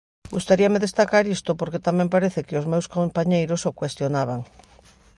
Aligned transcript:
Gustaríame 0.35 0.83
destacar 0.85 1.23
isto, 1.35 1.51
porque 1.59 1.83
tamén 1.87 2.13
parece 2.15 2.41
que 2.47 2.59
os 2.61 2.69
meus 2.71 2.89
compañeiros 2.95 3.61
o 3.69 3.75
cuestionaban. 3.79 4.39